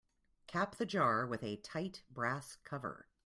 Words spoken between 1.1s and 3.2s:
with a tight brass cover.